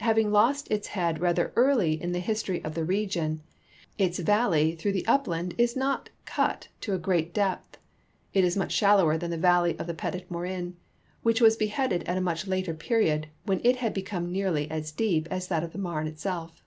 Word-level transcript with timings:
Having 0.00 0.32
lost 0.32 0.70
its 0.70 0.88
bead 0.94 1.20
rather 1.20 1.52
early 1.54 2.02
in 2.02 2.12
the 2.12 2.18
history 2.18 2.64
of 2.64 2.74
202 2.76 2.80
THE 2.80 2.86
SEINE, 2.86 3.02
THE 3.04 3.28
MEUSE, 3.28 3.28
AND 3.28 3.38
THE 3.40 3.42
MOSELLE 3.42 3.88
the 3.98 3.98
region, 3.98 3.98
its 3.98 4.18
valley 4.20 4.74
through 4.74 4.92
the 4.92 5.06
upland 5.06 5.54
is 5.58 5.76
not 5.76 6.08
cut 6.24 6.68
to 6.80 6.94
a 6.94 6.98
great 6.98 7.34
depth; 7.34 7.76
it 8.32 8.42
is 8.42 8.56
much 8.56 8.72
shallower 8.72 9.18
than 9.18 9.30
the 9.30 9.36
valley 9.36 9.78
of 9.78 9.86
the 9.86 9.92
Petit 9.92 10.24
Morin, 10.30 10.78
which 11.22 11.42
was 11.42 11.58
beheaded 11.58 12.04
at 12.04 12.16
a 12.16 12.22
much 12.22 12.46
later 12.46 12.72
period, 12.72 13.26
when 13.44 13.60
it 13.64 13.76
had 13.76 13.92
become 13.92 14.32
nearly 14.32 14.66
as 14.70 14.92
deep 14.92 15.28
as 15.30 15.48
that 15.48 15.62
of 15.62 15.72
the 15.72 15.78
Marne 15.78 16.06
itself. 16.06 16.64